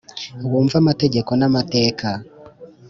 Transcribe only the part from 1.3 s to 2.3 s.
n’ amateka.